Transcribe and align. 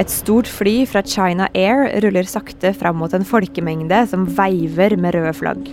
Et 0.00 0.08
stort 0.08 0.48
fly 0.48 0.86
fra 0.88 1.02
China 1.04 1.50
Air 1.52 1.90
ruller 2.00 2.24
sakte 2.24 2.72
fram 2.72 2.96
mot 3.02 3.12
en 3.12 3.26
folkemengde 3.26 3.98
som 4.08 4.22
veiver 4.24 4.94
med 4.96 5.12
røde 5.12 5.34
flagg. 5.36 5.66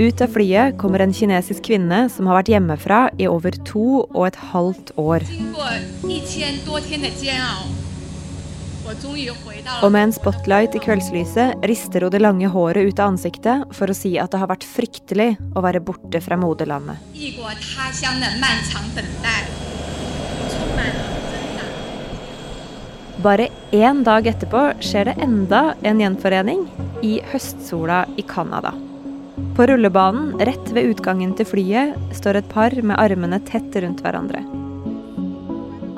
Ut 0.00 0.22
av 0.24 0.32
flyet 0.32 0.78
kommer 0.80 1.04
en 1.04 1.12
kinesisk 1.12 1.66
kvinne 1.68 2.06
som 2.10 2.30
har 2.30 2.40
vært 2.40 2.52
hjemmefra 2.54 3.00
i 3.20 3.28
over 3.28 3.58
to 3.68 4.06
og 4.06 4.24
et 4.30 4.38
halvt 4.54 4.94
år. 4.96 5.26
Og 9.82 9.92
med 9.92 10.00
en 10.00 10.14
spotlight 10.16 10.78
i 10.78 10.80
kveldslyset 10.82 11.68
rister 11.68 12.06
hun 12.06 12.14
det 12.14 12.22
lange 12.24 12.48
håret 12.56 12.88
ut 12.88 13.02
av 13.04 13.12
ansiktet 13.12 13.68
for 13.76 13.92
å 13.92 13.96
si 13.96 14.14
at 14.16 14.32
det 14.32 14.40
har 14.40 14.48
vært 14.48 14.64
fryktelig 14.64 15.34
å 15.52 15.64
være 15.64 15.84
borte 15.84 16.24
fra 16.24 16.40
moderlandet. 16.40 16.96
Bare 23.22 23.48
én 23.70 24.00
dag 24.02 24.26
etterpå 24.26 24.60
skjer 24.82 25.06
det 25.06 25.12
enda 25.22 25.76
en 25.86 26.00
gjenforening 26.02 26.64
i 27.06 27.20
høstsola 27.30 28.00
i 28.18 28.24
Canada. 28.26 28.72
På 29.54 29.66
rullebanen 29.68 30.40
rett 30.42 30.72
ved 30.74 30.90
utgangen 30.90 31.36
til 31.38 31.46
flyet 31.46 31.94
står 32.18 32.40
et 32.40 32.48
par 32.50 32.74
med 32.82 32.98
armene 32.98 33.38
tett 33.46 33.78
rundt 33.84 34.02
hverandre. 34.02 34.42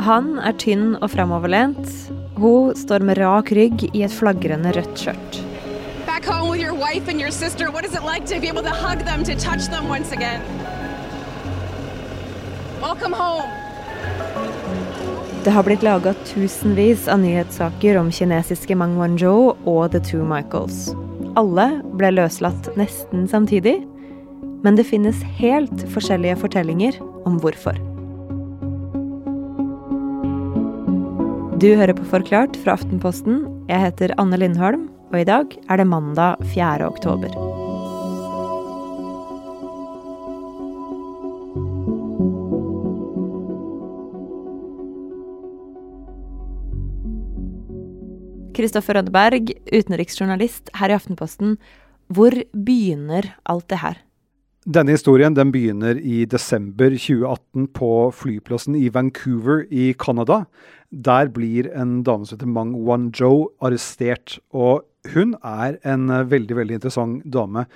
Han 0.05 0.37
er 0.37 0.59
tynn 0.60 0.98
og 0.98 1.09
framoverlent. 1.14 1.88
Hun 2.37 2.77
står 2.77 3.06
med 3.09 3.16
rak 3.23 3.55
rygg 3.56 3.86
i 3.95 4.05
et 4.05 4.12
flagrende 4.12 4.75
rødt 4.77 5.06
skjørt. 5.06 5.41
Home 6.25 6.56
like 8.05 8.27
to 8.27 8.41
be 8.41 8.50
Det 15.45 15.51
har 15.51 15.62
blitt 15.62 15.83
laga 15.84 16.15
tusenvis 16.25 17.09
av 17.09 17.19
nyhetssaker 17.21 17.98
om 18.00 18.06
kinesiske 18.09 18.73
Mang 18.81 18.95
Wanzhou 18.97 19.51
og 19.69 19.91
The 19.92 20.01
Two 20.01 20.25
Michaels. 20.25 20.95
Alle 21.36 21.67
ble 22.01 22.14
løslatt 22.14 22.70
nesten 22.81 23.27
samtidig, 23.28 23.75
men 24.64 24.81
det 24.81 24.86
finnes 24.89 25.20
helt 25.36 25.84
forskjellige 25.92 26.39
fortellinger 26.47 26.97
om 27.28 27.36
hvorfor. 27.45 27.77
Du 31.61 31.69
hører 31.77 31.92
på 31.92 32.08
Forklart 32.08 32.56
fra 32.64 32.79
Aftenposten. 32.79 33.45
Jeg 33.69 33.84
heter 33.84 34.17
Anne 34.17 34.41
Lindholm, 34.41 34.89
og 35.12 35.20
i 35.20 35.29
dag 35.29 35.53
er 35.69 35.77
det 35.77 35.91
mandag 35.92 36.41
4. 36.56 36.89
oktober. 36.89 37.44
Kristoffer 48.55 48.98
Rønneberg, 48.98 49.52
utenriksjournalist 49.72 50.70
her 50.78 50.92
i 50.92 50.97
Aftenposten. 50.97 51.56
Hvor 52.14 52.34
begynner 52.55 53.33
alt 53.48 53.66
det 53.72 53.80
her? 53.83 54.00
Denne 54.64 54.94
historien 54.94 55.34
den 55.36 55.50
begynner 55.52 55.98
i 56.00 56.22
desember 56.24 56.94
2018 56.94 57.66
på 57.77 57.91
flyplassen 58.16 58.78
i 58.78 58.88
Vancouver 58.88 59.66
i 59.69 59.91
Canada. 59.92 60.44
Der 60.88 61.28
blir 61.28 61.69
en 61.77 61.98
dame 62.06 62.24
som 62.24 62.38
heter 62.38 62.48
Mang 62.48 62.72
Wanzhou 62.86 63.50
arrestert. 63.61 64.38
Og 64.56 64.86
hun 65.12 65.34
er 65.44 65.77
en 65.84 66.08
veldig, 66.08 66.56
veldig 66.62 66.78
interessant 66.78 67.27
dame. 67.28 67.66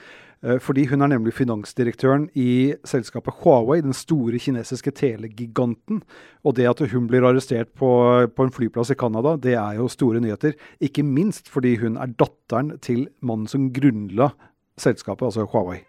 Eh, 0.45 0.59
fordi 0.63 0.87
hun 0.87 1.03
er 1.03 1.11
nemlig 1.11 1.35
finansdirektøren 1.35 2.29
i 2.39 2.75
selskapet 2.87 3.41
Huawei, 3.43 3.81
den 3.83 3.97
store 3.97 4.39
kinesiske 4.39 4.93
telegiganten. 4.95 6.03
Og 6.45 6.57
det 6.57 6.69
at 6.71 6.83
hun 6.93 7.09
blir 7.11 7.27
arrestert 7.27 7.73
på, 7.75 7.91
på 8.31 8.47
en 8.47 8.55
flyplass 8.55 8.93
i 8.95 8.99
Canada, 8.99 9.37
det 9.37 9.57
er 9.59 9.81
jo 9.81 9.89
store 9.91 10.23
nyheter. 10.23 10.55
Ikke 10.81 11.03
minst 11.03 11.51
fordi 11.51 11.77
hun 11.83 11.99
er 11.99 12.15
datteren 12.15 12.77
til 12.85 13.09
mannen 13.21 13.51
som 13.51 13.73
grunnla 13.75 14.31
selskapet, 14.79 15.27
altså 15.27 15.49
Huawei. 15.51 15.83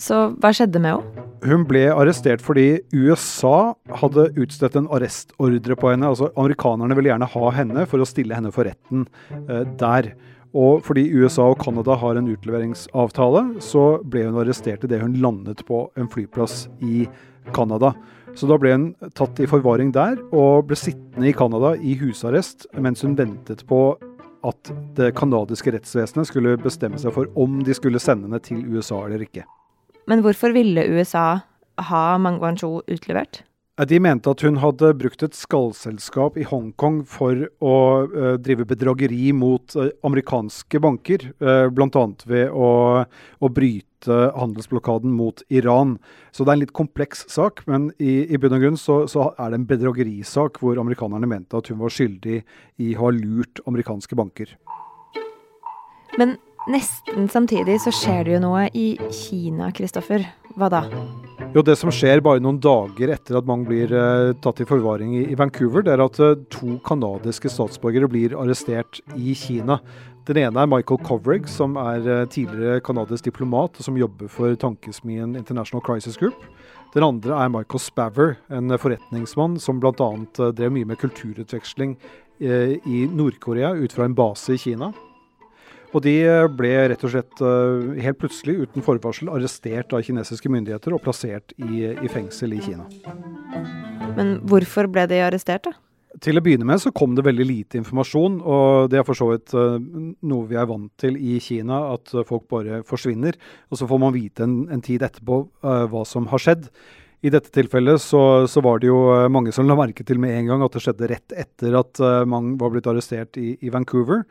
Så 0.00 0.30
hva 0.40 0.50
skjedde 0.56 0.80
med 0.80 0.96
henne? 0.96 1.24
Hun 1.44 1.66
ble 1.68 1.82
arrestert 1.92 2.40
fordi 2.40 2.78
USA 2.96 3.74
hadde 4.00 4.30
utstedt 4.40 4.78
en 4.80 4.88
arrestordre 4.88 5.76
på 5.76 5.90
henne. 5.92 6.08
Altså 6.08 6.30
Amerikanerne 6.40 6.96
ville 6.96 7.10
gjerne 7.12 7.28
ha 7.28 7.50
henne 7.52 7.84
for 7.90 8.00
å 8.00 8.08
stille 8.08 8.36
henne 8.36 8.52
for 8.54 8.64
retten 8.64 9.04
eh, 9.44 9.66
der. 9.80 10.14
Og 10.54 10.84
fordi 10.86 11.08
USA 11.10 11.48
og 11.50 11.58
Canada 11.62 11.96
har 11.98 12.18
en 12.18 12.30
utleveringsavtale, 12.30 13.42
så 13.64 13.98
ble 14.06 14.28
hun 14.28 14.38
arrestert 14.38 14.84
idet 14.86 15.02
hun 15.02 15.16
landet 15.22 15.64
på 15.66 15.88
en 15.98 16.10
flyplass 16.10 16.68
i 16.78 17.08
Canada. 17.54 17.92
Så 18.38 18.46
da 18.50 18.58
ble 18.58 18.72
hun 18.74 18.86
tatt 19.18 19.38
i 19.42 19.48
forvaring 19.50 19.90
der, 19.94 20.18
og 20.34 20.68
ble 20.70 20.78
sittende 20.78 21.30
i 21.30 21.34
Canada 21.34 21.74
i 21.78 21.96
husarrest 21.98 22.68
mens 22.82 23.02
hun 23.06 23.16
ventet 23.18 23.66
på 23.70 23.80
at 24.44 24.70
det 24.98 25.14
canadiske 25.16 25.72
rettsvesenet 25.72 26.28
skulle 26.28 26.58
bestemme 26.60 27.00
seg 27.00 27.14
for 27.16 27.30
om 27.40 27.62
de 27.64 27.74
skulle 27.76 28.02
sende 28.02 28.28
henne 28.28 28.42
til 28.44 28.60
USA 28.74 29.00
eller 29.06 29.24
ikke. 29.24 29.46
Men 30.10 30.20
hvorfor 30.24 30.52
ville 30.52 30.84
USA 30.92 31.40
ha 31.88 32.04
Mang 32.20 32.42
Wanzhou 32.42 32.82
utlevert? 32.90 33.42
De 33.74 33.98
mente 33.98 34.30
at 34.30 34.42
hun 34.46 34.60
hadde 34.62 34.92
brukt 34.94 35.24
et 35.26 35.34
skallselskap 35.34 36.36
i 36.38 36.44
Hongkong 36.46 37.00
for 37.10 37.40
å 37.58 37.72
uh, 38.06 38.36
drive 38.38 38.68
bedrageri 38.70 39.32
mot 39.34 39.74
uh, 39.74 39.88
amerikanske 40.06 40.78
banker, 40.78 41.24
uh, 41.42 41.66
bl.a. 41.74 42.04
ved 42.30 42.54
å, 42.54 42.68
å, 43.02 43.50
bryte 43.50 44.20
handelsblokaden 44.38 45.10
mot 45.18 45.42
Iran. 45.50 45.96
Så 46.30 46.46
det 46.46 46.54
er 46.54 46.60
en 46.60 46.62
litt 46.62 46.76
kompleks 46.76 47.26
sak, 47.34 47.64
men 47.66 47.90
i, 47.98 48.30
i 48.30 48.38
bunn 48.38 48.54
og 48.54 48.62
grunn 48.62 48.78
så, 48.78 49.00
så, 49.10 49.32
er 49.42 49.50
det 49.50 49.58
en 49.58 49.68
bedragerisak 49.74 50.62
hvor 50.62 50.78
amerikanerne 50.78 51.26
mente 51.34 51.58
at 51.58 51.72
hun 51.72 51.82
var 51.82 51.98
skyldig 51.98 52.44
i 52.78 52.94
å 52.94 53.02
ha 53.02 53.14
lurt 53.18 53.58
amerikanske 53.66 54.22
banker. 54.22 54.54
Men 56.14 56.38
nesten 56.70 57.26
samtidig 57.26 57.80
så 57.82 57.90
skjer 57.90 58.22
det 58.22 58.38
jo 58.38 58.44
noe 58.46 58.68
i 58.70 58.92
Kina, 59.10 59.74
Kristoffer. 59.74 60.30
Hva 60.54 60.70
da? 60.70 60.86
Jo, 61.54 61.62
Det 61.62 61.76
som 61.78 61.92
skjer 61.94 62.18
bare 62.18 62.42
noen 62.42 62.56
dager 62.58 63.12
etter 63.14 63.36
at 63.38 63.46
Mang 63.46 63.60
blir 63.62 63.92
uh, 63.94 64.32
tatt 64.42 64.58
i 64.58 64.64
forvaring 64.66 65.12
i, 65.14 65.20
i, 65.30 65.36
Vancouver, 65.38 65.84
det 65.86 65.92
er 65.92 66.00
at 66.02 66.18
uh, 66.18 66.32
to 66.50 66.80
canadiske 66.82 67.46
statsborgere 67.46 68.08
blir 68.10 68.34
arrestert 68.34 68.98
i 69.14 69.36
Kina. 69.38 69.76
Den 70.26 70.40
ene 70.42 70.64
er 70.64 70.72
Michael 70.72 70.98
Kovrig, 71.06 71.46
som 71.46 71.78
er 71.78 72.02
uh, 72.10 72.24
tidligere 72.26 72.82
canadisk 72.82 73.28
diplomat 73.30 73.78
og 73.78 73.86
som 73.86 74.00
jobber 74.02 74.26
for 74.34 74.58
tankesmien 74.58 75.38
International 75.38 75.84
Crisis 75.86 76.18
Group. 76.18 76.42
Den 76.90 77.06
andre 77.06 77.38
er 77.38 77.54
Michael 77.54 77.86
Spaver, 77.86 78.34
en 78.50 78.74
forretningsmann 78.74 79.54
som 79.62 79.78
bl.a. 79.78 79.94
Uh, 79.94 80.50
drev 80.50 80.74
mye 80.74 80.90
med 80.90 80.98
kulturutveksling 80.98 81.94
i 82.42 83.04
Nord-Korea 83.14 83.76
ut 83.78 83.92
fra 83.94 84.08
en 84.08 84.16
base 84.18 84.56
i 84.56 84.58
Kina. 84.58 84.90
Og 85.94 86.02
de 86.02 86.14
ble 86.58 86.72
rett 86.90 87.06
og 87.06 87.12
slett 87.12 87.40
eh, 87.44 88.02
helt 88.02 88.18
plutselig, 88.18 88.56
uten 88.66 88.84
forvarsel, 88.84 89.30
arrestert 89.30 89.94
av 89.94 90.02
kinesiske 90.02 90.50
myndigheter 90.50 90.96
og 90.96 91.02
plassert 91.04 91.54
i, 91.62 91.84
i 91.94 92.10
fengsel 92.10 92.56
i 92.56 92.62
Kina. 92.64 92.88
Men 94.18 94.40
hvorfor 94.50 94.90
ble 94.90 95.06
de 95.10 95.22
arrestert, 95.22 95.68
da? 95.70 95.78
Til 96.22 96.38
å 96.38 96.42
begynne 96.44 96.66
med 96.66 96.78
så 96.78 96.92
kom 96.94 97.16
det 97.16 97.24
veldig 97.26 97.46
lite 97.46 97.78
informasjon, 97.80 98.36
og 98.46 98.90
det 98.90 99.00
er 99.00 99.06
for 99.06 99.18
så 99.18 99.32
vidt 99.32 99.54
uh, 99.58 99.80
noe 99.82 100.46
vi 100.46 100.58
er 100.58 100.68
vant 100.70 100.92
til 101.00 101.16
i 101.18 101.40
Kina, 101.42 101.80
at 101.96 102.12
uh, 102.14 102.22
folk 102.26 102.46
bare 102.50 102.84
forsvinner. 102.86 103.38
Og 103.70 103.80
så 103.80 103.88
får 103.90 104.02
man 104.02 104.14
vite 104.14 104.46
en, 104.46 104.60
en 104.70 104.82
tid 104.84 105.02
etterpå 105.02 105.40
uh, 105.66 105.86
hva 105.90 106.04
som 106.06 106.28
har 106.30 106.42
skjedd. 106.42 106.68
I 107.24 107.32
dette 107.34 107.50
tilfellet 107.50 108.02
så, 108.02 108.20
så, 108.50 108.62
var 108.62 108.82
det 108.82 108.90
jo 108.92 108.98
mange 109.32 109.50
som 109.56 109.66
la 109.66 109.74
merke 109.78 110.04
til 110.06 110.20
med 110.20 110.36
en 110.36 110.50
gang 110.52 110.62
at 110.62 110.74
det 110.76 110.82
skjedde 110.84 111.08
rett 111.08 111.34
etter 111.40 111.78
at 111.78 112.02
Mang 112.28 112.50
var 112.60 112.74
blitt 112.74 112.90
arrestert 112.90 113.38
i, 113.40 113.54
i 113.64 113.72
Vancouver 113.72 114.26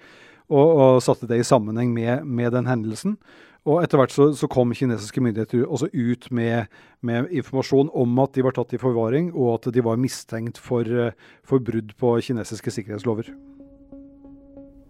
og, 0.52 0.68
og 0.76 1.02
satte 1.06 1.30
det 1.30 1.40
i 1.42 1.48
sammenheng 1.48 1.94
med, 1.96 2.26
med 2.26 2.54
den 2.56 2.70
hendelsen. 2.70 3.18
Og 3.64 3.80
etter 3.80 4.00
hvert 4.00 4.12
så, 4.12 4.28
så, 4.36 4.48
kom 4.52 4.74
kinesiske 4.76 5.22
myndigheter 5.24 5.64
også 5.64 5.88
ut 5.94 6.28
med, 6.36 6.68
med, 7.02 7.30
informasjon 7.32 7.92
om 7.96 8.20
at 8.20 8.36
de 8.36 8.44
var 8.44 8.56
tatt 8.58 8.76
i 8.76 8.82
forvaring, 8.82 9.32
og 9.32 9.56
at 9.56 9.72
de 9.74 9.84
var 9.84 10.00
mistenkt 10.00 10.60
for, 10.60 10.84
for 11.48 11.64
brudd 11.64 11.96
på 12.00 12.18
kinesiske 12.28 12.76
sikkerhetslover. 12.76 13.32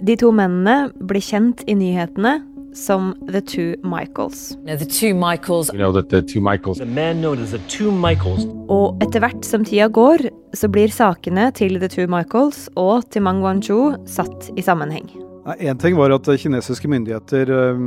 De 0.04 0.16
to 0.18 0.34
mennene 0.34 0.90
ble 1.06 1.22
kjent 1.22 1.62
i 1.70 1.78
nyhetene 1.78 2.40
som 2.74 3.14
The 3.30 3.42
Two 3.42 3.76
Michaels. 3.86 4.58
The 4.66 4.86
two 4.90 5.14
Michaels. 5.14 5.70
You 5.70 5.78
know 5.78 5.94
that 5.94 6.10
the 6.10 6.22
two 6.22 6.42
Michaels. 6.42 6.80
The 6.80 6.86
man 6.86 7.22
known 7.22 7.44
as 7.44 7.52
the 7.52 7.62
Two 7.70 7.92
Michaels. 7.92 8.48
Og 8.74 8.98
etter 9.06 9.22
hvert 9.22 9.46
som 9.46 9.66
tida 9.66 9.88
går, 9.88 10.26
så 10.58 10.70
blir 10.74 10.90
sakene 10.90 11.52
til 11.54 11.78
The 11.78 11.92
Two 11.94 12.10
Michaels 12.10 12.66
og 12.74 13.06
til 13.14 13.22
Mang 13.22 13.46
Wanzhou 13.46 13.94
satt 14.10 14.50
i 14.58 14.66
sammenheng. 14.66 15.23
Én 15.44 15.76
ting 15.76 15.98
var 16.00 16.14
at 16.16 16.28
kinesiske 16.40 16.88
myndigheter 16.88 17.50
uh, 17.52 17.80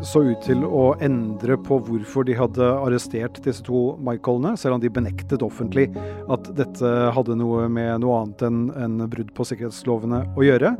så 0.00 0.22
ut 0.24 0.40
til 0.46 0.62
å 0.64 0.94
endre 1.04 1.58
på 1.60 1.76
hvorfor 1.84 2.24
de 2.24 2.36
hadde 2.38 2.64
arrestert 2.64 3.42
disse 3.44 3.60
to 3.66 3.98
Michaelene, 4.00 4.54
selv 4.56 4.78
om 4.78 4.80
de 4.80 4.88
benektet 4.92 5.44
offentlig 5.44 5.90
at 6.32 6.48
dette 6.56 6.92
hadde 7.12 7.36
noe 7.36 7.66
med 7.68 8.00
noe 8.04 8.22
annet 8.22 8.46
enn 8.48 8.62
en 8.72 9.02
brudd 9.04 9.34
på 9.36 9.50
sikkerhetslovene 9.50 10.24
å 10.32 10.46
gjøre. 10.48 10.72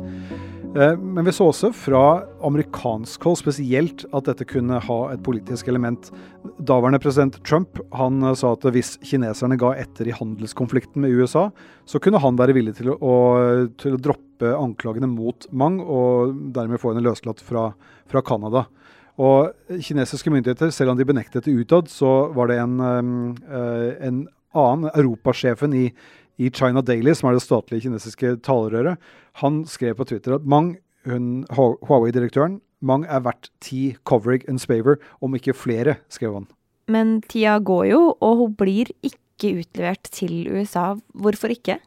Eh, 0.77 0.97
men 0.97 1.25
vi 1.25 1.33
så 1.33 1.47
også 1.49 1.71
fra 1.73 2.03
amerikansk 2.45 3.25
hold 3.25 3.39
spesielt 3.41 4.05
at 4.13 4.29
dette 4.29 4.45
kunne 4.49 4.81
ha 4.85 4.99
et 5.15 5.23
politisk 5.25 5.71
element. 5.73 6.11
Daværende 6.61 7.01
president 7.01 7.39
Trump 7.49 7.81
han 7.97 8.21
eh, 8.23 8.37
sa 8.37 8.53
at 8.57 8.67
hvis 8.75 8.97
kineserne 9.05 9.57
ga 9.61 9.73
etter 9.81 10.11
i 10.11 10.17
handelskonflikten 10.17 11.05
med 11.05 11.17
USA, 11.17 11.49
så 11.89 12.01
kunne 12.03 12.21
han 12.21 12.37
være 12.37 12.55
villig 12.57 12.75
til 12.79 12.93
å, 12.93 13.15
til 13.81 13.97
å 13.97 14.01
droppe 14.03 14.53
anklagene 14.53 15.09
mot 15.11 15.47
Mang, 15.57 15.81
og 15.81 16.35
dermed 16.55 16.81
få 16.83 16.93
henne 16.93 17.05
løslatt 17.07 17.41
fra, 17.45 17.71
fra 18.11 18.23
Canada. 18.25 18.67
Og 19.19 19.81
kinesiske 19.83 20.31
myndigheter, 20.31 20.71
selv 20.75 20.93
om 20.93 20.99
de 20.99 21.07
benektet 21.09 21.49
det 21.49 21.57
utad, 21.57 21.89
så 21.91 22.29
var 22.37 22.53
det 22.53 22.59
en, 22.63 22.77
eh, 23.41 23.89
en 24.07 24.21
annen, 24.55 24.91
europasjefen 24.93 25.75
i, 25.75 25.87
i 26.39 26.51
China 26.55 26.85
Daily, 26.85 27.15
som 27.17 27.31
er 27.31 27.39
det 27.39 27.47
statlige 27.47 27.89
kinesiske 27.89 28.37
talerøret, 28.47 29.01
han 29.43 29.65
skrev 29.71 29.97
på 29.99 30.07
Twitter 30.13 30.37
at 30.37 30.47
Mang, 30.47 30.77
Huawei-direktøren, 31.09 32.61
Mang 32.85 33.09
er 33.11 33.25
verdt 33.25 33.49
ti 33.65 33.97
Coverig 34.07 34.45
and 34.51 34.61
Spaver, 34.63 35.01
om 35.25 35.35
ikke 35.35 35.57
flere, 35.57 35.97
skrev 36.13 36.37
han. 36.37 36.47
Men 36.89 37.19
tida 37.27 37.59
går 37.59 37.89
jo, 37.91 38.03
og 38.23 38.43
hun 38.43 38.55
blir 38.61 38.93
ikke 39.03 39.19
utlevert 39.47 40.11
til 40.11 40.49
USA. 40.51 40.97
Hvorfor 41.15 41.55
ikke? 41.55 41.79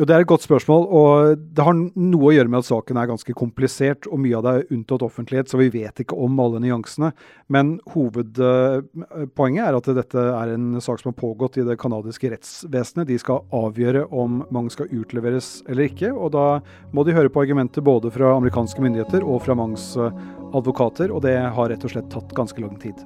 Jo, 0.00 0.06
Det 0.06 0.14
er 0.16 0.22
et 0.22 0.30
godt 0.30 0.46
spørsmål, 0.46 0.86
og 0.96 1.40
det 1.52 1.60
har 1.60 1.74
noe 1.76 2.28
å 2.30 2.32
gjøre 2.32 2.48
med 2.48 2.62
at 2.62 2.68
saken 2.70 2.96
er 2.96 3.08
ganske 3.10 3.34
komplisert, 3.36 4.06
og 4.08 4.22
mye 4.24 4.38
av 4.38 4.46
det 4.46 4.54
er 4.54 4.72
unntatt 4.72 5.04
offentlighet, 5.04 5.50
så 5.52 5.60
vi 5.60 5.68
vet 5.74 6.00
ikke 6.00 6.16
om 6.16 6.40
alle 6.40 6.56
nyansene. 6.64 7.10
Men 7.52 7.74
hovedpoenget 7.92 9.60
er 9.66 9.76
at 9.76 9.92
dette 10.00 10.24
er 10.24 10.54
en 10.54 10.80
sak 10.80 11.02
som 11.02 11.12
har 11.12 11.18
pågått 11.20 11.60
i 11.60 11.66
det 11.68 11.76
canadiske 11.76 12.32
rettsvesenet. 12.32 13.10
De 13.12 13.20
skal 13.20 13.44
avgjøre 13.52 14.06
om 14.08 14.40
Mang 14.48 14.72
skal 14.72 14.88
utleveres 14.88 15.60
eller 15.68 15.90
ikke, 15.92 16.14
og 16.16 16.32
da 16.32 16.48
må 16.96 17.04
de 17.04 17.18
høre 17.20 17.28
på 17.28 17.44
argumenter 17.44 17.84
både 17.84 18.08
fra 18.16 18.38
amerikanske 18.40 18.80
myndigheter 18.80 19.20
og 19.20 19.44
fra 19.44 19.58
Mangs 19.58 19.90
eh, 20.00 20.28
advokater, 20.56 21.12
og 21.12 21.26
det 21.28 21.36
har 21.36 21.74
rett 21.74 21.84
og 21.84 21.92
slett 21.92 22.08
tatt 22.08 22.32
ganske 22.32 22.64
lang 22.64 22.80
tid. 22.80 22.96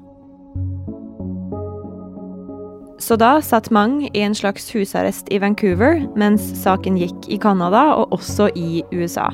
Så 3.04 3.18
da 3.20 3.42
satt 3.44 3.68
Mang 3.74 3.98
i 4.06 4.20
en 4.24 4.34
slags 4.34 4.70
husarrest 4.72 5.28
i 5.28 5.36
Vancouver, 5.42 5.98
mens 6.16 6.40
saken 6.62 6.96
gikk 6.96 7.26
i 7.28 7.36
Canada 7.36 7.82
og 7.98 8.14
også 8.16 8.46
i 8.56 8.80
USA. 8.96 9.26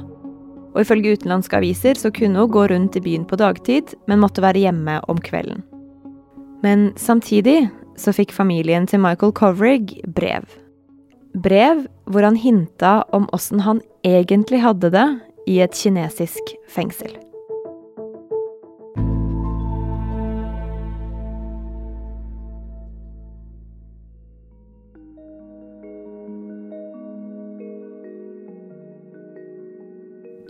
Og 0.74 0.80
ifølge 0.82 1.12
utenlandske 1.14 1.60
aviser 1.60 1.98
så 1.98 2.10
kunne 2.14 2.42
hun 2.42 2.50
gå 2.50 2.64
rundt 2.72 2.98
i 2.98 3.04
byen 3.04 3.28
på 3.30 3.38
dagtid, 3.38 3.94
men 4.10 4.22
måtte 4.24 4.42
være 4.42 4.64
hjemme 4.64 4.98
om 5.06 5.22
kvelden. 5.22 5.62
Men 6.66 6.90
samtidig 6.98 7.68
så 8.00 8.14
fikk 8.16 8.34
familien 8.34 8.90
til 8.90 9.04
Michael 9.04 9.36
Coverig 9.38 10.00
brev. 10.18 10.50
Brev 11.38 11.86
hvor 12.10 12.26
han 12.26 12.42
hinta 12.42 13.04
om 13.14 13.30
åssen 13.36 13.62
han 13.62 13.84
egentlig 14.02 14.64
hadde 14.66 14.90
det 14.90 15.08
i 15.46 15.60
et 15.62 15.78
kinesisk 15.78 16.56
fengsel. 16.74 17.14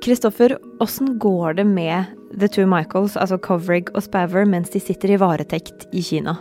Kristoffer, 0.01 0.55
åssen 0.81 1.19
går 1.21 1.59
det 1.59 1.65
med 1.69 2.09
The 2.33 2.49
Two 2.49 2.65
Michaels, 2.69 3.19
altså 3.21 3.37
Covrig 3.43 3.91
og 3.93 4.01
Spaver, 4.07 4.47
mens 4.49 4.73
de 4.73 4.81
sitter 4.81 5.13
i 5.13 5.19
varetekt 5.21 5.85
i 5.93 6.01
Kina? 6.05 6.39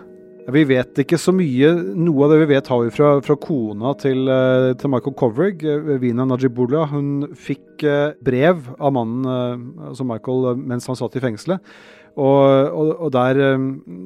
Vi 0.50 0.64
vet 0.66 1.02
ikke 1.04 1.20
så 1.20 1.34
mye. 1.36 1.74
Noe 2.00 2.26
av 2.26 2.32
det 2.32 2.40
vi 2.42 2.48
vet 2.54 2.70
har 2.72 2.86
vi 2.86 2.94
fra, 2.94 3.10
fra 3.26 3.36
kona 3.38 3.92
til, 4.00 4.24
eh, 4.32 4.72
til, 4.80 4.94
Michael 4.94 5.16
Covrig, 5.20 5.66
eh, 5.68 5.92
Vina 6.02 6.26
Najibullah. 6.26 6.88
Hun 6.94 7.36
fikk 7.36 7.84
eh, 7.84 8.16
brev 8.24 8.64
av 8.80 8.96
mannen, 8.96 9.76
altså 9.92 10.08
Michael, 10.08 10.56
mens 10.58 10.88
han 10.88 10.98
satt 10.98 11.20
i 11.20 11.24
fengselet. 11.28 11.60
Og, 12.16 12.40
og, 12.72 12.96
og 12.96 13.12
der, 13.14 13.44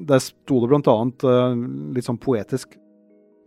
der 0.09 0.21
sto 0.21 0.59
det 0.63 0.73
bl.a. 0.73 0.97
litt 1.95 2.05
sånn 2.05 2.19
poetisk 2.21 2.75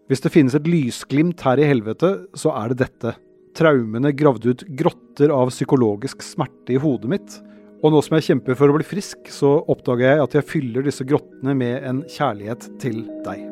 Hvis 0.08 0.22
det 0.24 0.32
finnes 0.32 0.56
et 0.56 0.66
lysglimt 0.66 1.44
her 1.44 1.60
i 1.60 1.68
helvete, 1.68 2.14
så 2.34 2.54
er 2.56 2.72
det 2.72 2.86
dette 2.86 3.12
traumene 3.56 4.12
gravd 4.16 4.46
ut 4.50 4.64
grotter 4.78 5.32
av 5.34 5.50
psykologisk 5.54 6.24
smerte 6.24 6.76
i 6.76 6.80
hodet 6.80 7.10
mitt. 7.10 7.40
Og 7.84 7.92
nå 7.92 8.00
som 8.04 8.16
jeg 8.16 8.30
kjemper 8.30 8.56
for 8.58 8.72
å 8.72 8.78
bli 8.78 8.86
frisk, 8.86 9.28
så 9.32 9.58
oppdager 9.68 10.08
jeg 10.08 10.24
at 10.24 10.38
jeg 10.38 10.48
fyller 10.48 10.86
disse 10.86 11.04
grottene 11.08 11.56
med 11.56 11.84
en 11.84 12.00
kjærlighet 12.10 12.70
til 12.82 13.04
deg. 13.26 13.44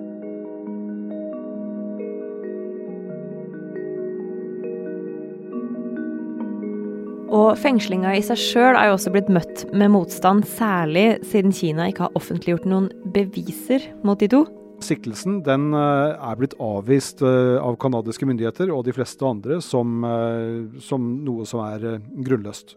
Og 7.34 7.56
fengslinga 7.58 8.12
i 8.14 8.22
seg 8.22 8.38
sjøl 8.38 8.76
er 8.78 8.88
jo 8.88 8.96
også 8.98 9.10
blitt 9.14 9.30
møtt 9.32 9.64
med 9.74 9.90
motstand, 9.90 10.46
særlig 10.46 11.18
siden 11.26 11.54
Kina 11.54 11.88
ikke 11.90 12.06
har 12.06 12.18
offentliggjort 12.18 12.68
noen 12.70 12.92
beviser 13.14 13.88
mot 14.06 14.20
de 14.20 14.30
to. 14.30 14.44
Siktelsen 14.84 15.40
den 15.46 15.72
eh, 15.74 16.14
er 16.14 16.38
blitt 16.38 16.56
avvist 16.62 17.22
eh, 17.24 17.56
av 17.58 17.78
canadiske 17.80 18.26
myndigheter 18.28 18.72
og 18.74 18.84
de 18.86 18.94
fleste 18.96 19.24
andre 19.26 19.60
som, 19.64 20.04
eh, 20.04 20.80
som 20.84 21.06
noe 21.24 21.46
som 21.48 21.64
er 21.66 21.98
grunnløst. 22.26 22.76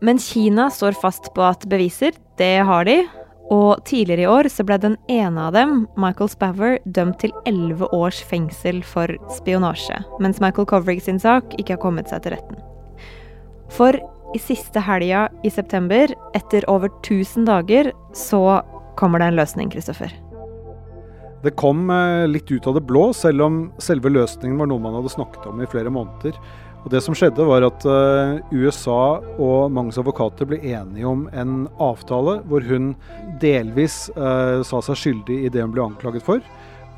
Men 0.00 0.20
Kina 0.20 0.70
står 0.72 0.96
fast 0.96 1.28
på 1.36 1.44
at 1.44 1.66
beviser, 1.68 2.16
det 2.40 2.54
har 2.64 2.86
de. 2.88 3.02
Og 3.50 3.82
tidligere 3.84 4.22
i 4.22 4.30
år 4.30 4.48
så 4.52 4.64
ble 4.64 4.76
den 4.78 4.94
ene 5.10 5.48
av 5.48 5.56
dem, 5.56 5.84
Michael 5.98 6.30
Spaver, 6.30 6.78
dømt 6.86 7.18
til 7.20 7.34
elleve 7.50 7.88
års 7.96 8.20
fengsel 8.30 8.78
for 8.86 9.10
spionasje, 9.34 9.98
mens 10.22 10.38
Michael 10.40 10.68
Covrig 10.70 11.02
sin 11.02 11.18
sak 11.20 11.56
ikke 11.58 11.74
har 11.74 11.82
kommet 11.82 12.12
seg 12.12 12.22
til 12.22 12.36
retten. 12.36 12.60
For 13.74 13.98
i 14.30 14.38
siste 14.38 14.78
helga 14.86 15.26
i 15.42 15.50
september, 15.50 16.12
etter 16.38 16.66
over 16.70 16.92
1000 17.02 17.48
dager, 17.50 17.90
så 18.14 18.60
kommer 19.00 19.22
det 19.22 19.30
en 19.30 19.40
løsning, 19.40 19.72
Kristoffer? 19.72 20.12
Det 21.40 21.54
kom 21.56 21.88
eh, 21.90 22.26
litt 22.28 22.50
ut 22.52 22.66
av 22.68 22.76
det 22.76 22.84
blå, 22.84 23.10
selv 23.16 23.46
om 23.46 23.60
selve 23.80 24.12
løsningen 24.12 24.58
var 24.60 24.68
noe 24.68 24.82
man 24.82 24.98
hadde 24.98 25.12
snakket 25.14 25.46
om 25.48 25.62
i 25.62 25.68
flere 25.70 25.92
måneder. 25.92 26.36
Og 26.84 26.88
Det 26.92 27.00
som 27.04 27.16
skjedde, 27.16 27.44
var 27.48 27.64
at 27.64 27.84
eh, 27.88 28.40
USA 28.52 29.20
og 29.40 29.72
Mangs 29.72 29.98
advokater 30.00 30.48
ble 30.48 30.60
enige 30.60 31.08
om 31.08 31.26
en 31.32 31.66
avtale 31.80 32.38
hvor 32.48 32.64
hun 32.68 32.94
delvis 33.40 34.08
eh, 34.16 34.60
sa 34.64 34.82
seg 34.84 35.00
skyldig 35.00 35.42
i 35.44 35.52
det 35.52 35.64
hun 35.64 35.72
ble 35.76 35.84
anklaget 35.88 36.24
for. 36.24 36.44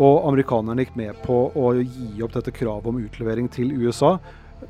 Og 0.03 0.27
amerikanerne 0.27 0.83
gikk 0.83 0.95
med 0.99 1.19
på 1.27 1.45
å 1.55 1.75
gi 1.79 2.23
opp 2.25 2.35
dette 2.35 2.55
kravet 2.55 2.91
om 2.91 3.03
utlevering 3.03 3.51
til 3.53 3.75
USA. 3.79 4.17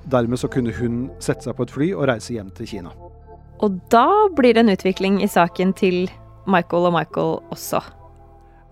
Dermed 0.08 0.40
så 0.40 0.48
kunne 0.52 0.72
hun 0.76 1.06
sette 1.20 1.46
seg 1.46 1.56
på 1.56 1.64
et 1.64 1.72
fly 1.72 1.92
og 1.94 2.08
reise 2.12 2.34
hjem 2.36 2.52
til 2.56 2.68
Kina. 2.68 2.92
Og 3.62 3.76
da 3.92 4.08
blir 4.34 4.56
det 4.56 4.64
en 4.64 4.72
utvikling 4.72 5.20
i 5.22 5.30
saken 5.30 5.72
til 5.78 6.08
Michael 6.50 6.88
og 6.88 6.96
Michael 6.96 7.36
også. 7.54 7.82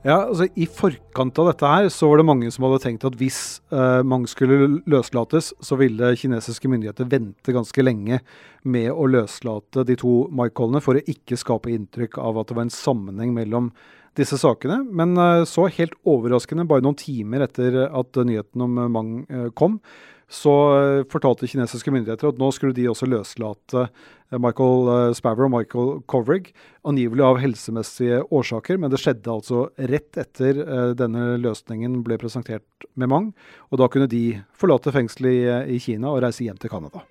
Ja, 0.01 0.15
altså 0.31 0.47
I 0.57 0.65
forkant 0.65 1.37
av 1.43 1.51
dette 1.51 1.69
her 1.69 1.87
så 1.93 2.09
var 2.09 2.21
det 2.21 2.25
mange 2.31 2.49
som 2.55 2.65
hadde 2.65 2.81
tenkt 2.87 3.05
at 3.05 3.19
hvis 3.21 3.61
eh, 3.69 4.01
Mang 4.01 4.25
skulle 4.31 4.81
løslates, 4.89 5.51
så 5.61 5.77
ville 5.77 6.15
kinesiske 6.17 6.71
myndigheter 6.73 7.09
vente 7.11 7.53
ganske 7.53 7.85
lenge 7.85 8.23
med 8.65 8.89
å 8.95 9.05
løslate 9.13 9.85
de 9.85 9.99
to 10.01 10.23
Michaelene 10.33 10.81
for 10.85 10.97
å 10.97 11.05
ikke 11.05 11.37
skape 11.41 11.73
inntrykk 11.75 12.17
av 12.23 12.41
at 12.41 12.49
det 12.49 12.57
var 12.57 12.65
en 12.65 12.73
sammenheng 12.73 13.35
mellom 13.37 13.69
disse 14.17 14.41
sakene. 14.41 14.81
Men 14.89 15.13
eh, 15.21 15.45
så 15.45 15.69
helt 15.69 15.99
overraskende, 16.09 16.65
bare 16.71 16.87
noen 16.87 16.97
timer 16.97 17.45
etter 17.45 17.83
at 17.85 18.25
nyheten 18.25 18.65
om 18.65 18.81
Mang 18.97 19.13
uh, 19.29 19.51
kom, 19.53 19.83
så 20.31 20.53
eh, 20.79 21.05
fortalte 21.11 21.49
kinesiske 21.51 21.91
myndigheter 21.91 22.31
at 22.31 22.39
nå 22.39 22.53
skulle 22.55 22.75
de 22.77 22.87
også 22.89 23.09
løslate 23.11 23.83
eh, 23.83 24.39
Michael 24.39 24.91
eh, 24.95 25.15
Spaver 25.19 25.49
og 25.49 25.53
Michael 25.57 25.89
Kovrig, 26.11 26.53
angivelig 26.87 27.25
av 27.27 27.41
helsemessige 27.43 28.21
årsaker. 28.31 28.79
Men 28.79 28.93
det 28.93 29.01
skjedde 29.03 29.33
altså 29.33 29.65
rett 29.91 30.21
etter 30.23 30.63
denne 30.95 31.35
løsningen 31.43 31.99
ble 32.07 32.21
presentert 32.23 32.87
med 32.95 33.11
Mang. 33.11 33.33
Og 33.75 33.83
da 33.83 33.91
kunne 33.91 34.11
de 34.11 34.39
forlate 34.55 34.95
fengselet 34.95 35.67
i, 35.67 35.81
Kina 35.83 36.15
og 36.15 36.23
reise 36.23 36.47
hjem 36.47 36.61
til 36.63 36.71
Canada. 36.71 37.03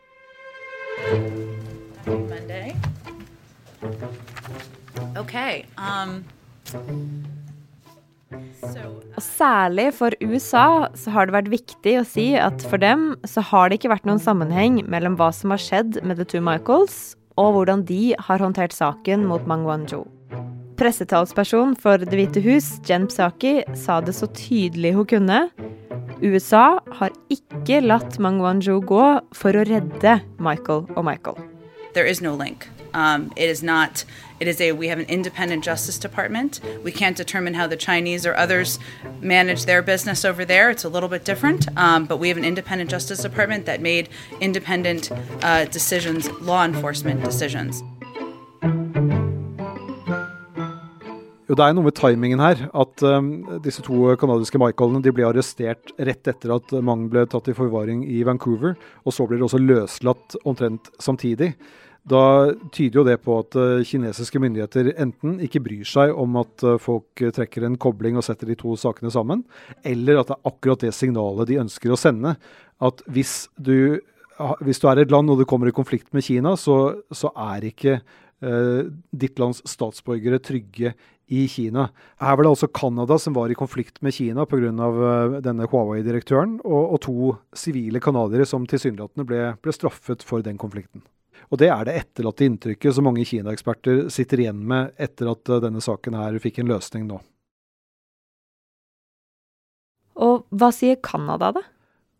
Okay, 5.19 5.65
um 5.75 6.23
og 8.29 9.23
særlig 9.23 9.89
for 9.97 10.13
USA 10.21 10.87
så 10.97 11.13
har 11.15 11.27
det 11.27 11.35
vært 11.35 11.51
viktig 11.53 11.95
å 11.99 12.05
si 12.07 12.27
at 12.37 12.61
for 12.69 12.81
dem 12.81 13.15
så 13.27 13.43
har 13.45 13.69
det 13.69 13.79
ikke 13.79 13.91
vært 13.93 14.05
noen 14.09 14.21
sammenheng 14.21 14.83
mellom 14.89 15.17
hva 15.19 15.31
som 15.35 15.53
har 15.53 15.61
skjedd 15.63 15.99
med 16.05 16.21
The 16.21 16.27
Two 16.29 16.43
Michaels, 16.45 17.17
og 17.39 17.55
hvordan 17.55 17.85
de 17.89 18.13
har 18.19 18.43
håndtert 18.43 18.75
saken 18.75 19.25
mot 19.29 19.45
Mang 19.49 19.65
Wanzhou. 19.67 20.05
Pressetalsperson 20.79 21.73
for 21.75 21.99
Det 21.99 22.15
hvite 22.15 22.43
hus, 22.43 22.77
Jen 22.87 23.09
Psaki, 23.11 23.59
sa 23.75 23.99
det 23.99 24.15
så 24.15 24.29
tydelig 24.31 24.93
hun 24.95 25.09
kunne. 25.09 25.41
USA 26.23 26.79
har 26.99 27.15
ikke 27.31 27.81
latt 27.83 28.19
Mang 28.23 28.39
Wanzhou 28.43 28.79
gå 28.83 29.05
for 29.35 29.55
å 29.55 29.65
redde 29.67 30.19
Michael 30.39 30.85
og 30.95 31.03
Michael. 31.07 31.39
There 31.95 32.07
is 32.07 32.21
no 32.21 32.35
link. 32.35 32.69
Um, 32.93 33.31
it 33.35 33.49
is 33.49 33.63
not. 33.63 34.05
It 34.39 34.47
is 34.47 34.61
a. 34.61 34.71
We 34.71 34.87
have 34.87 34.99
an 34.99 35.05
independent 35.05 35.63
Justice 35.63 35.99
Department. 35.99 36.59
We 36.83 36.91
can't 36.91 37.17
determine 37.17 37.53
how 37.53 37.67
the 37.67 37.75
Chinese 37.75 38.25
or 38.25 38.35
others 38.35 38.79
manage 39.21 39.65
their 39.65 39.81
business 39.81 40.23
over 40.23 40.45
there. 40.45 40.69
It's 40.69 40.85
a 40.85 40.89
little 40.89 41.09
bit 41.09 41.25
different. 41.25 41.67
Um, 41.77 42.05
but 42.05 42.17
we 42.17 42.29
have 42.29 42.37
an 42.37 42.45
independent 42.45 42.89
Justice 42.89 43.21
Department 43.21 43.65
that 43.65 43.81
made 43.81 44.09
independent 44.39 45.11
uh, 45.41 45.65
decisions, 45.65 46.29
law 46.41 46.63
enforcement 46.63 47.23
decisions. 47.23 47.83
Jo, 51.49 51.55
Det 51.57 51.65
er 51.65 51.73
noe 51.73 51.87
med 51.87 51.95
timingen 51.97 52.39
her. 52.43 52.67
At 52.77 53.01
um, 53.09 53.29
disse 53.65 53.81
to 53.81 54.13
canadiske 54.21 54.59
Michaelene 54.61 55.01
ble 55.09 55.25
arrestert 55.25 55.95
rett 55.97 56.29
etter 56.29 56.53
at 56.53 56.73
mange 56.85 57.09
ble 57.09 57.23
tatt 57.25 57.49
i 57.49 57.55
forvaring 57.57 58.03
i 58.05 58.21
Vancouver. 58.21 58.75
Og 59.01 59.15
så 59.15 59.25
blir 59.25 59.41
de 59.41 59.47
også 59.47 59.57
løslatt 59.57 60.37
omtrent 60.45 60.91
samtidig. 61.01 61.55
Da 62.09 62.23
tyder 62.73 63.01
jo 63.01 63.05
det 63.07 63.17
på 63.25 63.35
at 63.41 63.57
uh, 63.59 63.81
kinesiske 63.85 64.41
myndigheter 64.41 64.91
enten 64.95 65.37
ikke 65.45 65.61
bryr 65.65 65.87
seg 65.87 66.13
om 66.17 66.39
at 66.41 66.65
uh, 66.65 66.77
folk 66.81 67.23
trekker 67.35 67.67
en 67.67 67.77
kobling 67.81 68.17
og 68.19 68.25
setter 68.25 68.49
de 68.49 68.57
to 68.59 68.75
sakene 68.79 69.11
sammen, 69.13 69.43
eller 69.85 70.21
at 70.21 70.31
det 70.31 70.37
er 70.37 70.51
akkurat 70.51 70.85
det 70.85 70.93
signalet 70.97 71.51
de 71.51 71.59
ønsker 71.61 71.93
å 71.93 71.99
sende. 71.99 72.35
At 72.79 73.03
hvis 73.11 73.43
du, 73.59 73.99
hvis 74.63 74.81
du 74.81 74.89
er 74.89 75.03
et 75.03 75.13
land 75.13 75.31
og 75.31 75.41
du 75.41 75.45
kommer 75.49 75.69
i 75.69 75.75
konflikt 75.75 76.13
med 76.15 76.25
Kina, 76.25 76.55
så, 76.57 76.79
så 77.11 77.31
er 77.35 77.67
ikke 77.67 77.99
eh, 77.99 78.87
ditt 79.11 79.39
lands 79.41 79.59
statsborgere 79.67 80.39
trygge 80.39 80.93
i 81.29 81.45
Kina. 81.51 81.89
Her 82.23 82.37
var 82.37 82.45
det 82.45 82.53
altså 82.55 82.71
Canada 82.73 83.19
som 83.21 83.35
var 83.35 83.51
i 83.51 83.57
konflikt 83.57 83.99
med 84.01 84.15
Kina 84.15 84.47
pga. 84.49 84.71
Uh, 84.71 85.37
denne 85.45 85.67
Huawei-direktøren, 85.69 86.57
og, 86.63 86.95
og, 86.95 86.99
to 87.05 87.35
sivile 87.53 88.01
canadiere 88.01 88.47
som 88.49 88.65
tilsynelatende 88.69 89.27
ble, 89.27 89.45
ble 89.61 89.75
straffet 89.75 90.25
for 90.25 90.45
den 90.45 90.57
konflikten. 90.57 91.03
Og 91.49 91.59
Det 91.61 91.71
er 91.71 91.87
det 91.87 91.97
etterlatte 92.03 92.45
inntrykket 92.45 92.95
som 92.95 93.07
mange 93.07 93.25
Kina-eksperter 93.27 94.07
sitter 94.13 94.45
igjen 94.45 94.61
med 94.69 94.93
etter 95.01 95.31
at 95.31 95.51
uh, 95.51 95.59
denne 95.63 95.81
saken 95.83 96.17
her 96.19 96.37
fikk 96.43 96.61
en 96.61 96.71
løsning 96.71 97.07
nå. 97.09 97.19
Og 100.19 100.43
hva 100.51 100.71
sier 100.75 100.99
Canada, 101.03 101.53
da? 101.55 101.63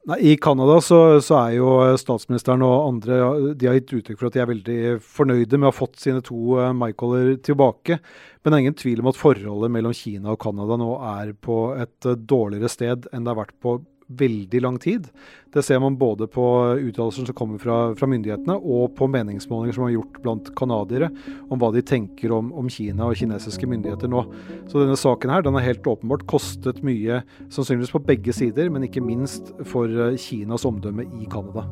Nei, 0.10 0.18
I 0.32 0.38
Canada 0.42 0.78
så, 0.82 1.20
så, 1.22 1.36
er 1.42 1.58
jo 1.58 1.72
statsministeren 2.00 2.64
og 2.66 2.88
andre 2.88 3.18
de 3.60 3.68
har 3.68 3.76
gitt 3.78 3.92
uttrykk 4.00 4.18
for 4.22 4.30
at 4.30 4.38
de 4.38 4.42
er 4.42 4.50
veldig 4.50 4.80
fornøyde 5.04 5.60
med 5.60 5.68
å 5.68 5.74
ha 5.74 5.76
fått 5.76 6.00
sine 6.02 6.24
to 6.26 6.56
uh, 6.58 6.72
Michaeler 6.74 7.36
tilbake. 7.46 8.00
Men 8.40 8.52
det 8.52 8.58
er 8.58 8.64
ingen 8.64 8.80
tvil 8.80 9.04
om 9.04 9.12
at 9.12 9.20
forholdet 9.20 9.76
mellom 9.76 9.94
Kina 9.94 10.34
og 10.34 10.42
Canada 10.42 10.80
nå 10.80 10.94
er 11.12 11.36
på 11.36 11.62
et 11.78 12.12
dårligere 12.24 12.72
sted 12.72 13.10
enn 13.12 13.28
det 13.28 13.34
har 13.36 13.42
vært 13.44 13.58
på 13.62 13.82
veldig 14.10 14.62
lang 14.62 14.78
tid. 14.82 15.08
Det 15.54 15.62
ser 15.66 15.80
man 15.82 15.98
både 15.98 16.28
på 16.30 16.46
uttalelser 16.82 17.28
som 17.30 17.38
kommer 17.38 17.62
fra, 17.62 17.78
fra, 17.98 18.10
myndighetene, 18.10 18.56
og 18.58 18.96
på 18.98 19.10
meningsmålinger 19.12 19.78
som 19.78 19.86
er 19.88 19.96
gjort 19.96 20.20
blant 20.26 20.52
canadiere, 20.58 21.12
om 21.50 21.62
hva 21.62 21.72
de 21.76 21.84
tenker 21.86 22.34
om, 22.36 22.52
om, 22.58 22.70
Kina 22.70 23.10
og 23.10 23.18
kinesiske 23.20 23.70
myndigheter 23.70 24.12
nå. 24.12 24.26
Så 24.70 24.82
denne 24.82 24.98
saken 25.00 25.34
her, 25.34 25.46
den 25.46 25.58
har 25.58 25.68
helt 25.68 25.88
åpenbart 25.90 26.28
kostet 26.30 26.84
mye, 26.86 27.24
sannsynligvis 27.54 27.94
på 27.96 28.06
begge 28.10 28.36
sider, 28.36 28.74
men 28.74 28.88
ikke 28.90 29.06
minst 29.06 29.54
for 29.70 29.90
eh, 29.90 30.18
Kinas 30.20 30.68
omdømme 30.70 31.08
i 31.22 31.30
Canada. 31.30 31.68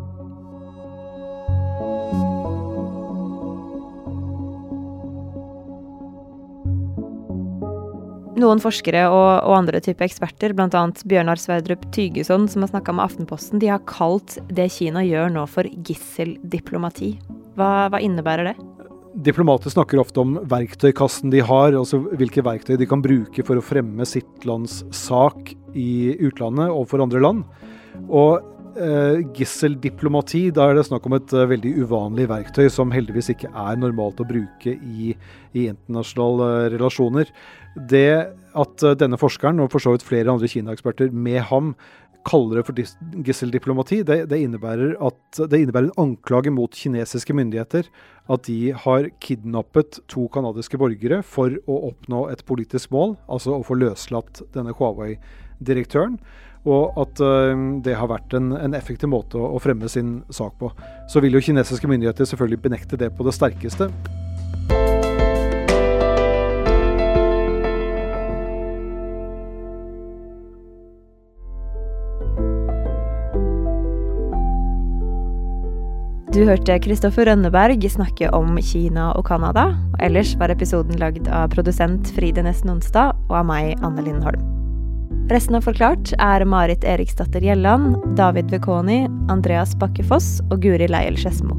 Noen 8.37 8.59
forskere 8.61 9.07
og, 9.09 9.27
og 9.49 9.55
andre 9.57 9.79
type 9.81 10.05
eksperter, 10.05 10.53
bl.a. 10.53 10.83
Bjørnar 11.09 11.39
Sverdrup 11.41 11.87
Tygeson, 11.95 12.45
som 12.51 12.61
har 12.61 12.69
snakka 12.69 12.93
med 12.93 13.07
Aftenposten, 13.07 13.61
de 13.61 13.71
har 13.71 13.81
kalt 13.89 14.37
det 14.53 14.67
Kina 14.75 15.01
gjør 15.01 15.31
nå 15.33 15.45
for 15.49 15.65
gisseldiplomati. 15.65 17.15
Hva, 17.57 17.87
hva 17.89 18.01
innebærer 18.03 18.51
det? 18.51 18.57
Diplomater 19.25 19.73
snakker 19.73 19.97
ofte 19.97 20.21
om 20.21 20.35
verktøykassen 20.45 21.33
de 21.33 21.41
har, 21.41 21.73
altså 21.73 22.03
hvilke 22.19 22.43
verktøy 22.45 22.75
de 22.77 22.85
kan 22.89 23.01
bruke 23.01 23.41
for 23.47 23.57
å 23.57 23.65
fremme 23.65 24.05
sitt 24.05 24.45
lands 24.45 24.83
sak 24.93 25.55
i 25.73 26.13
utlandet 26.21 26.69
og 26.69 26.85
for 26.91 27.01
andre 27.01 27.23
land. 27.23 27.41
Og 28.05 28.45
eh, 28.77 29.19
gisseldiplomati, 29.35 30.47
da 30.55 30.69
er 30.69 30.77
det 30.77 30.87
snakk 30.87 31.05
om 31.09 31.17
et 31.17 31.33
uh, 31.35 31.45
veldig 31.49 31.73
uvanlig 31.83 32.27
verktøy 32.31 32.67
som 32.73 32.93
heldigvis 32.93 33.31
ikke 33.33 33.51
er 33.51 33.79
normalt 33.81 34.21
å 34.23 34.27
bruke 34.29 34.73
i, 34.77 35.13
i 35.57 35.67
internasjonale 35.67 36.49
uh, 36.53 36.67
relasjoner. 36.77 37.31
Det 37.77 38.09
at 38.57 38.83
denne 38.97 39.19
forskeren, 39.21 39.59
og 39.61 39.69
for 39.69 39.83
så 39.83 39.91
vidt 39.93 40.05
flere 40.07 40.31
andre 40.33 40.49
Kina-eksperter 40.49 41.11
med 41.13 41.43
ham, 41.51 41.75
kaller 42.27 42.59
det 42.59 42.65
for 42.67 43.21
gisseldiplomati, 43.25 44.01
det, 44.07 44.17
det, 44.31 44.39
innebærer 44.43 44.95
at, 45.03 45.19
det 45.37 45.61
innebærer 45.61 45.89
en 45.89 46.09
anklage 46.09 46.51
mot 46.53 46.73
kinesiske 46.75 47.35
myndigheter 47.37 47.87
at 48.33 48.47
de 48.47 48.73
har 48.75 49.07
kidnappet 49.23 50.01
to 50.11 50.27
canadiske 50.33 50.79
borgere 50.79 51.21
for 51.23 51.55
å 51.69 51.79
oppnå 51.91 52.25
et 52.33 52.43
politisk 52.47 52.91
mål, 52.95 53.15
altså 53.31 53.57
å 53.57 53.63
få 53.67 53.79
løslatt 53.79 54.43
denne 54.55 54.75
Huawei-direktøren 54.75 56.19
og 56.67 56.99
at 57.01 57.23
uh, 57.23 57.55
det 57.83 57.95
har 57.97 58.11
vært 58.11 58.35
en, 58.37 58.51
en 58.59 58.77
effektiv 58.77 59.11
måte 59.11 59.39
å, 59.39 59.57
fremme 59.63 59.89
sin 59.91 60.21
sak 60.29 60.57
på. 60.59 60.71
Så 61.09 61.23
vil 61.23 61.37
jo 61.37 61.43
kinesiske 61.43 61.89
myndigheter 61.89 62.27
selvfølgelig 62.27 62.63
benekte 62.67 62.99
det 62.99 63.13
på 63.15 63.27
det 63.27 63.35
sterkeste. 63.37 63.91
Du 76.37 76.43
hørte 76.45 76.75
Kristoffer 76.85 77.25
Rønneberg 77.25 77.81
snakke 77.89 78.29
om 78.35 78.59
Kina 78.61 79.07
og 79.17 79.25
Canada. 79.25 79.71
Ellers 80.05 80.35
var 80.37 80.53
episoden 80.53 80.99
lagd 81.01 81.25
av 81.33 81.49
produsent 81.55 82.13
Fride 82.13 82.45
Nesten 82.45 82.75
Onsdag 82.75 83.17
og 83.25 83.39
av 83.41 83.49
meg, 83.49 83.73
Anne 83.81 84.05
Lindholm. 84.05 84.56
Resten 85.27 85.55
av 85.55 85.65
Forklart 85.67 86.13
er 86.23 86.45
Marit 86.47 86.85
Eriksdatter 86.87 87.43
Gjelland, 87.43 87.97
David 88.15 88.47
Vekoni, 88.47 89.09
Andreas 89.27 89.73
Bakkefoss 89.75 90.37
og 90.47 90.61
Guri 90.63 90.87
Leiel 90.87 91.19
Skedsmo. 91.19 91.57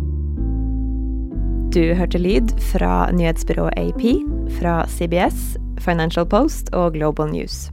Du 1.77 1.83
hørte 1.99 2.17
lyd 2.17 2.55
fra 2.71 3.11
nyhetsbyrået 3.13 3.77
AP, 3.77 4.07
fra 4.57 4.81
CBS, 4.89 5.59
Financial 5.85 6.25
Post 6.25 6.73
og 6.73 6.97
Global 6.97 7.29
News. 7.35 7.67